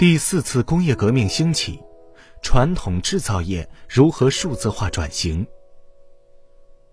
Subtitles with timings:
[0.00, 1.78] 第四次工业革命兴起，
[2.40, 5.46] 传统制造业如何数字化转型？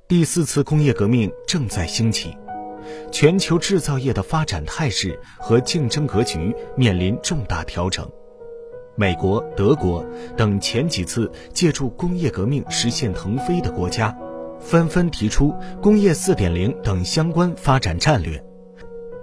[0.10, 2.38] 第四次工业革命正在兴起，
[3.10, 8.06] 全球制造业的发展态势和竞争格局面临重大调整。
[8.98, 10.06] 美国、德国
[10.36, 14.14] 等前几次借助工业革命实现腾飞的国家，
[14.60, 18.44] 纷纷提出工业四点零等相关发展战略，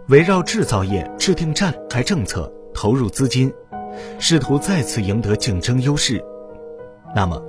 [0.09, 3.53] 围绕制造业制定战略政策，投入资金。
[4.19, 6.25] 试图再次赢得竞争优势，
[7.15, 7.43] 那么，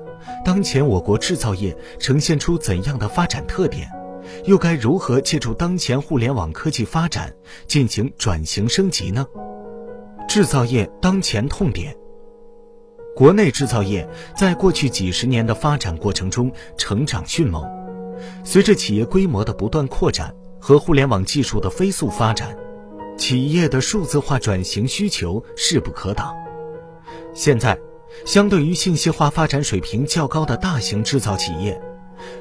[0.43, 3.89] 当前我国制造业呈现出怎样的发展特点？
[4.45, 7.31] 又该如何借助当前互联网科技发展
[7.67, 9.25] 进行转型升级呢？
[10.27, 11.95] 制造业当前痛点。
[13.15, 17.63] 国内制造业在过去几十年的发展过程中成长迅猛，
[18.43, 22.57] 随着企业规模的不断扩展和互联网技术的飞速发展。
[23.17, 26.35] 企业的数字化转型需求势不可挡。
[27.33, 27.77] 现在，
[28.25, 31.79] 相对于信息化发展水平较高的大型制造企业，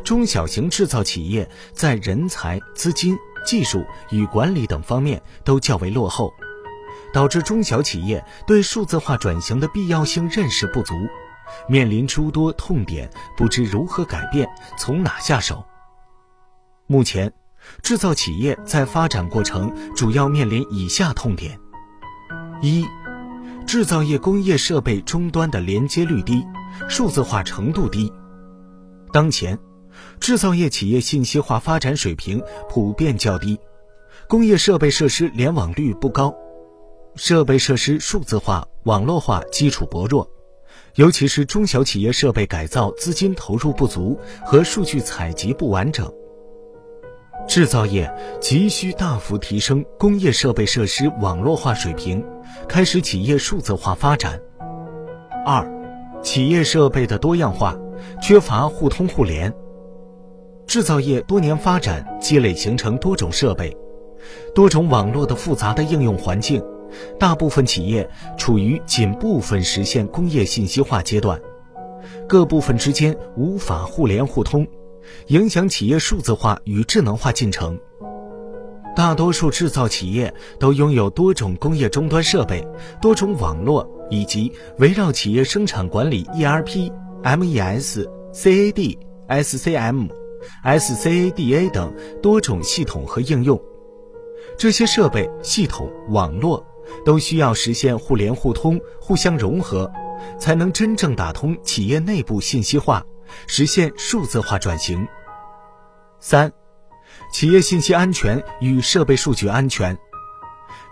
[0.03, 6.33] 中小型制造企业在人才、资金、技术与管理等方面都较为落后，
[7.13, 10.95] 导致中小企业对数字化转型的必要性认识不足，
[11.69, 15.65] 面临诸多痛点，不知如何改变，从哪下手。
[16.87, 17.33] 目前。
[17.83, 21.59] 制造企业在发展过程主要面临以下痛点：
[22.63, 22.85] 一、
[23.67, 26.45] 制造业工业设备终端的连接率低，
[26.89, 28.13] 数字化程度低。
[29.13, 29.59] 当前，
[30.19, 33.59] 制造业企业信息化发展水平普遍较低，
[34.29, 36.35] 工业设备设施联网率不高，
[37.17, 40.29] 设备设施数字化、网络化基础薄弱，
[40.97, 46.13] 尤其是中小企业设备改造资金投入不足和数据采集不完整。
[47.47, 52.25] 制造业急需大幅提升工业设备设施网络化水平，
[52.69, 54.41] 开始企业数字化发展。
[55.45, 55.71] 二，
[56.23, 57.77] 企业设备的多样化
[58.21, 59.53] 缺乏互通互联。
[60.67, 63.77] 制造业多年发展积累形成多种设备、
[64.55, 66.65] 多种网络的复杂的应用环境，
[67.21, 68.09] 大部分企业
[68.39, 71.39] 处于仅部分实现工业信息化阶段，
[72.27, 74.67] 各部分之间无法互联互通。
[75.29, 77.79] 影响企业数字化与智能化进程。
[78.97, 82.65] 大多数制造企业都拥有多种工业终端设备、
[83.03, 88.99] 多种网络以及围绕企业生产管理 ERP、MES、CAD、
[89.29, 90.09] SCM、
[90.65, 93.61] SCADA 等多种系统和应用。
[94.57, 96.65] 这些设备、系统、网络
[97.05, 99.91] 都需要实现互联互通、互相融合，
[100.39, 103.05] 才能真正打通企业内部信息化。
[103.47, 105.07] 实现数字化转型。
[106.21, 106.53] 三、
[107.33, 109.97] 企业信息安全与设备数据安全。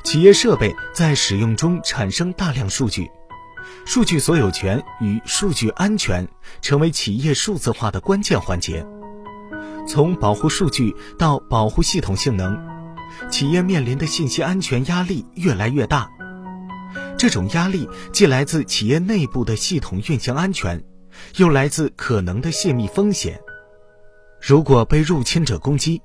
[0.04, 3.08] 企业设备在使用中产生大量数据，
[3.86, 6.26] 数据所有权与数据安全
[6.60, 8.84] 成为企业数字化的关键环节。
[9.86, 12.59] 从保护数据到保护系统性能，
[13.30, 16.10] 企业面临的信息安全压力越来越大。
[17.16, 20.82] 这种压力既来自企业内部的系统运行安全。
[21.37, 23.41] 又来自可能的泄密风险。
[24.41, 26.03] 如果被入侵者攻击，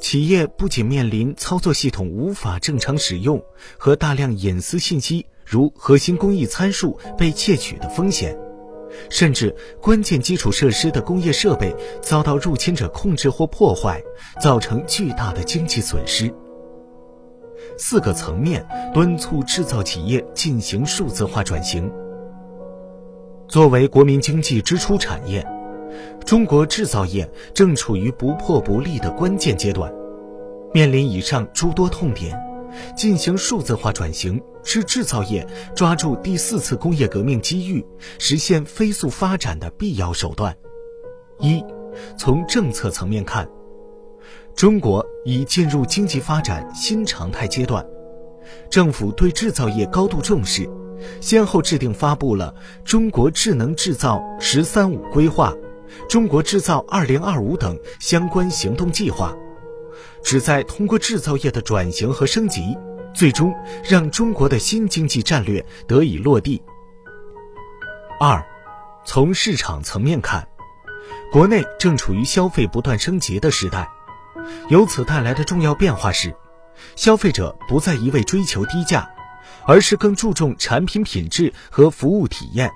[0.00, 3.42] 企业不仅面临操作系统无法正常使用
[3.76, 8.38] 和大量隐私信息如核心工艺参数被窃取的风险，
[9.10, 14.02] 甚至关键基础设施的工业设备遭到入侵者控制或破坏，
[14.40, 16.32] 造成巨大的经济损失。
[17.76, 21.92] 四个层面敦促制造企业进行数字化转型。
[23.48, 25.46] 作为国民经济支出产业，
[26.24, 29.92] 中国制造业正处于不破不立的关键阶段。
[30.74, 32.36] 面临以上诸多痛点，
[32.96, 37.86] 进行数字化转型是制造业抓住第四次工业革命机遇、
[38.18, 40.54] 实现飞速发展的必要手段。
[41.38, 41.64] 一，
[42.18, 43.48] 从政策层面看，
[44.56, 47.86] 中国已进入经济发展新常态阶段，
[48.70, 50.68] 政府对制造业高度重视。
[51.20, 55.50] 先后制定发布了《中国智能制造“十三五”规划》
[56.08, 59.34] 《中国制造二零二五》等相关行动计划，
[60.22, 62.76] 旨在通过制造业的转型和升级，
[63.14, 63.54] 最终
[63.84, 66.62] 让中国的新经济战略得以落地。
[68.18, 68.42] 二，
[69.04, 70.48] 从市场层面看，
[71.30, 73.86] 国内正处于消费不断升级的时代，
[74.70, 76.34] 由此带来的重要变化是，
[76.94, 79.08] 消费者不再一味追求低价。
[79.68, 82.70] 而是更注重产品品质和服务体验。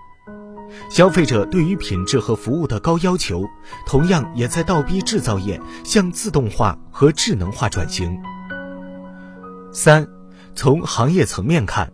[0.91, 3.45] 消费者对于品质和服务的高要求，
[3.87, 8.21] 同样也在倒逼制造业向自动化和智能化转型。
[9.73, 10.07] 三，
[10.57, 11.93] 从行业层面看，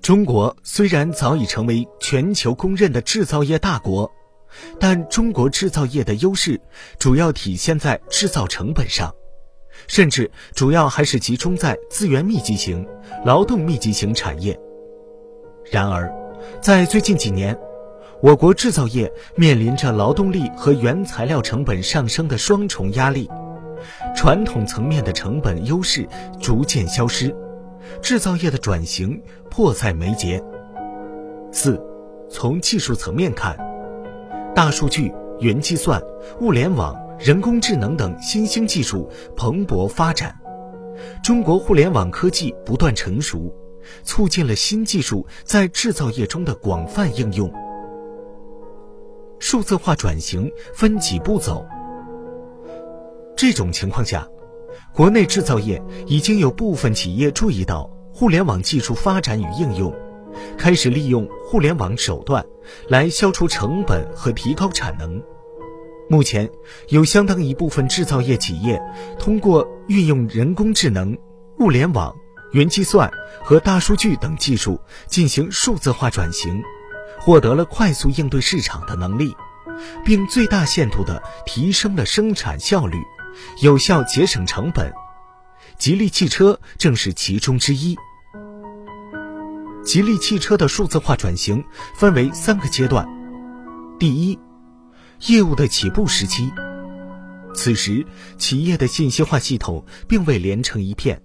[0.00, 4.08] 中国虽然早已成为全球公认的制造业大国，
[4.78, 6.60] 但中国制造业的优势
[7.00, 9.12] 主要体现在制造成本上，
[9.90, 12.86] 甚至主要还是集中在资源密集型、
[13.24, 14.56] 劳动密集型产业。
[15.68, 16.08] 然而，
[16.62, 17.58] 在最近几年，
[18.22, 23.28] 我国制造业面临着劳动力和原材料成本上升的双重压力，
[24.14, 26.08] 传统层面的成本优势
[26.40, 27.34] 逐渐消失。
[28.00, 29.20] 制造业的转型
[29.50, 30.40] 迫在眉睫。
[31.50, 31.82] 四，
[32.28, 33.58] 从技术层面看，
[34.54, 36.00] 大数据、云计算、
[36.40, 39.06] 物联网、人工智能等新兴技术
[39.36, 40.34] 蓬勃发展，
[41.22, 43.54] 中国互联网科技不断成熟，
[44.02, 47.52] 促进了新技术在制造业中的广泛应用。
[49.38, 51.66] 数字化转型分几步走？
[53.36, 54.26] 这种情况下。
[54.94, 59.92] 国内制造业已经有部分企业注意到互联网技术发展与应用，
[60.56, 62.44] 开始利用互联网手段
[62.88, 65.22] 来消除成本和提高产能。
[66.10, 66.50] 目前，
[66.88, 68.82] 有相当一部分制造业企业
[69.16, 71.16] 通过运用人工智能、
[71.60, 72.12] 物联网、
[72.50, 73.08] 云计算
[73.44, 76.60] 和大数据等技术进行数字化转型，
[77.20, 79.32] 获得了快速应对市场的能力，
[80.04, 82.98] 并最大限度地提升了生产效率。
[83.62, 84.92] 有效节省成本，
[85.78, 87.96] 吉利汽车正是其中之一。
[89.84, 91.64] 吉利汽车的数字化转型
[91.94, 93.08] 分为三个阶段：
[94.00, 94.36] 第一，
[95.28, 96.50] 业务的起步时期，
[97.54, 98.04] 此时
[98.38, 101.20] 企业的信息化系统并未连成一片，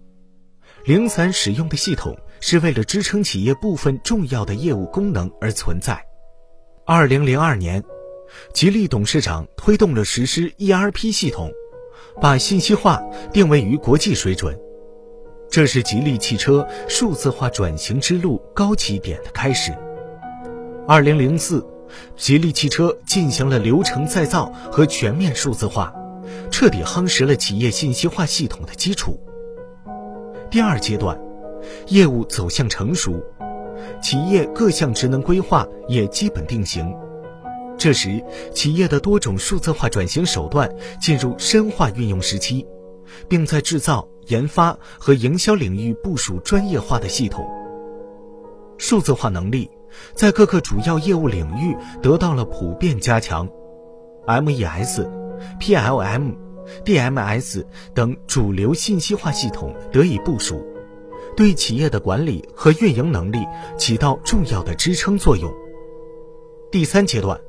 [0.83, 5.99] 零散使用的系统是为了支撑企业部分重要的业务功能而存在。
[6.85, 7.83] 二零零二年，
[8.53, 11.51] 吉利董事长推动了实施 ERP 系统。
[12.21, 13.01] 把信息化
[13.33, 14.57] 定位于国际水准，
[15.49, 19.73] 这是吉利汽车数字化转型之路高起点的开始。
[20.87, 21.65] 二零零四，
[22.15, 25.93] 吉利汽车进行了流程再造和全面数字化，
[26.51, 29.19] 彻底夯实了企业信息化系统的基础。
[30.49, 31.19] 第二阶段，
[31.87, 33.23] 业务走向成熟，
[34.01, 36.93] 企业各项职能规划也基本定型。
[37.77, 38.23] 这时，
[38.53, 40.69] 企业的多种数字化转型手段
[41.01, 42.65] 进入深化运用时期，
[43.27, 47.45] 并在制造、研发和营销领域部署专业化的系统。
[48.77, 49.69] 数字化能力
[50.13, 53.47] 在各个主要业务领域得到了普遍加强
[54.27, 55.07] ，MES、
[55.59, 56.35] PLM、
[56.83, 60.65] DMS 等主流信息化系统得以部署，
[61.35, 63.45] 对企业的管理和运营能力
[63.77, 65.53] 起到重要的支撑作用。
[66.71, 67.39] 第三阶段。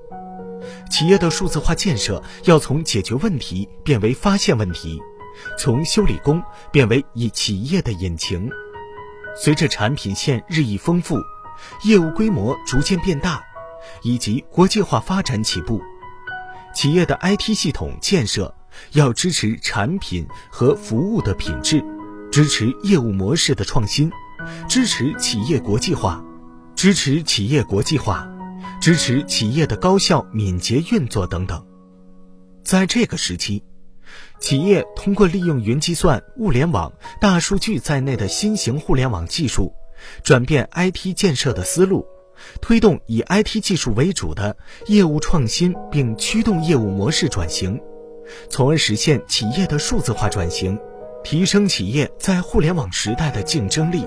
[0.90, 5.00] 企业的数字化建设要从解决问题变为发现问题，
[5.58, 8.50] 从修理工变为以企业的引擎。
[9.36, 11.18] 随着产品线日益丰富，
[11.84, 13.42] 业务规模逐渐变大，
[14.02, 15.80] 以及国际化发展起步，
[16.74, 18.54] 企业的 IT 系统建设
[18.92, 21.84] 要支持产品和服务的品质，
[22.32, 24.10] 支持业务模式的创新，
[24.68, 26.24] 支持企业国际化，
[26.74, 28.28] 支持企业国际化。
[28.78, 31.64] 支持企业的高效敏捷运作等等。
[32.62, 33.64] 在这个时期，
[34.38, 39.72] 企业通过利用云计算、物联网、大数据在内的新型互联网技术，
[40.22, 42.06] 转变 IT 建设的思路，
[42.60, 47.80] 推动以 IT 技术为主的业务创新，并驱动业务模式转型，
[48.50, 50.78] 从而实现企业的数字化转型，
[51.24, 54.06] 提升企业在互联网时代的竞争力。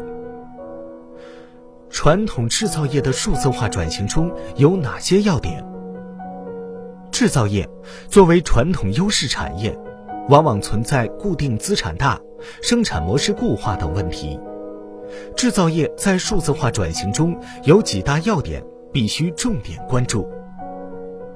[1.90, 5.66] 传统制造业的数字化转型中有哪些要点？
[7.12, 7.68] 制造业
[8.08, 9.76] 作为传统优势产业，
[10.30, 12.20] 往往存在固定资产大、
[12.62, 14.40] 生产模式固化等问题。
[15.36, 20.30] 制造业在数字化转型中有几大要点必须重点关注：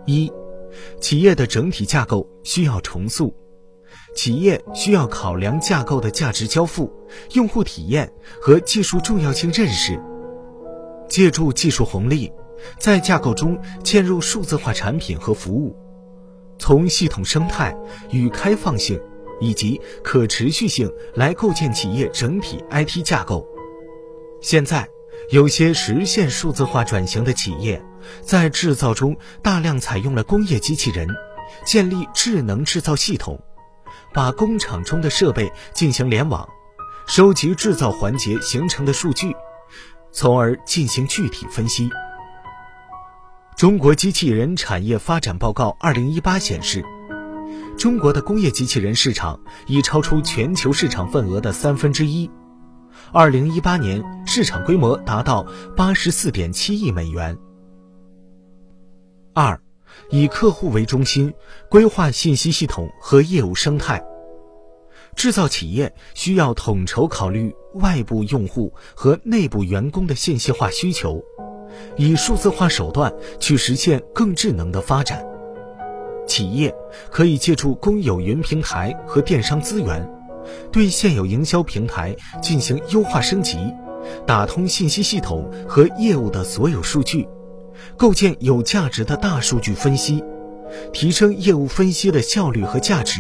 [0.05, 0.31] 一、
[1.00, 3.33] 企业的整体架构需要重塑，
[4.15, 6.91] 企业需要考量架构的价值交付、
[7.33, 10.00] 用户体验和技术重要性认识。
[11.09, 12.31] 借助技术红利，
[12.77, 15.75] 在架构中嵌入数字化产品和服务，
[16.57, 17.75] 从系统生态
[18.12, 19.01] 与开放性
[19.39, 23.48] 以及可持续性来构建企业整体 IT 架构。
[24.41, 24.88] 现在，
[25.29, 27.83] 有些实现数字化转型的企业，
[28.22, 31.07] 在制造中大量采用了工业机器人，
[31.65, 33.41] 建立智能制造系统，
[34.13, 36.48] 把工厂中的设备进行联网，
[37.07, 39.33] 收集制造环节形成的数据。
[40.12, 41.89] 从而进行具体分析。
[43.57, 46.83] 中国机器人产业发展报告二零一八显示，
[47.77, 52.29] 中国的工业机器人市场已超出全球市场份额的三分之一。
[53.12, 55.45] 二零一八年市场规模达到
[55.77, 57.38] 八十四点七亿美元。
[59.33, 59.62] 二，
[60.10, 61.33] 以客户为中心，
[61.69, 64.03] 规划信息系统和业务生态。
[65.15, 71.24] 制造企业需要统筹考虑外部用户和内部员工的信息化需求，
[71.98, 75.25] 以数字化手段去实现更智能的发展。
[76.25, 76.74] 企业
[77.12, 80.10] 可以借助公有云平台和电商资源，
[80.72, 83.58] 对现有营销平台进行优化升级，
[84.25, 87.27] 打通信息系统和业务的所有数据，
[87.98, 90.24] 构建有价值的大数据分析，
[90.94, 93.20] 提升业务分析的效率和价值，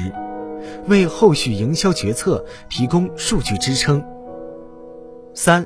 [0.87, 4.03] 为后续营销决策提供数据支撑。
[5.33, 5.65] 三，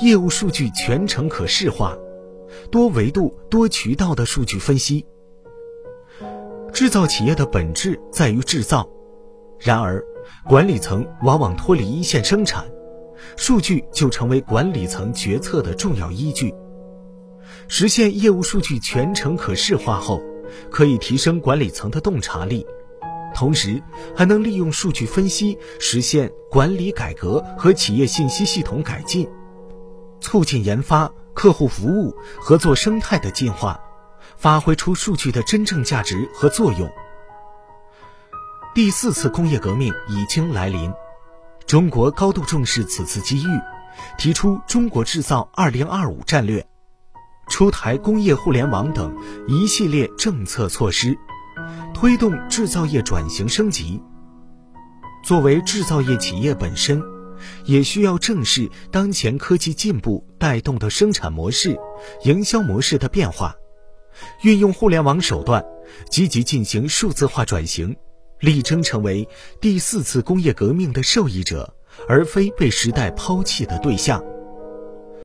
[0.00, 1.96] 业务数据全程可视化，
[2.70, 5.04] 多维度、多渠道的数据分析。
[6.72, 8.88] 制造企业的本质在于制造，
[9.58, 10.02] 然而，
[10.46, 12.64] 管理层往往脱离一线生产，
[13.36, 16.54] 数据就成为管理层决策的重要依据。
[17.66, 20.22] 实现业务数据全程可视化后，
[20.70, 22.64] 可以提升管理层的洞察力，
[23.34, 23.82] 同时
[24.16, 29.28] 还能利用数据分析实现管理改革和企业信息系统改进，
[30.20, 33.80] 促进研发、客户服务、合作生态的进化。
[34.36, 36.90] 发挥出数据的真正价值和作用。
[38.74, 40.90] 第四次工业革命已经来临，
[41.66, 43.48] 中国高度重视此次机遇，
[44.16, 46.66] 提出“中国制造 2025” 战略，
[47.48, 49.14] 出台工业互联网等
[49.46, 51.18] 一系列政策措施，
[51.92, 54.02] 推动制造业转型升级。
[55.22, 57.02] 作为制造业企业本身，
[57.64, 61.78] 也需要正视当前科技进步带动的生产模式、
[62.24, 63.54] 营销模式的变化。
[64.42, 65.64] 运用互联网手段，
[66.10, 67.96] 积极进行数字化转型，
[68.40, 69.28] 力争成为
[69.60, 71.74] 第四次工业革命的受益者，
[72.08, 74.22] 而非被时代抛弃的对象。